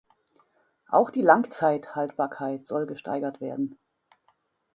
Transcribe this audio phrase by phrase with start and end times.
[0.89, 3.77] Auch die Langzeit-Haltbarkeit soll gesteigert werden.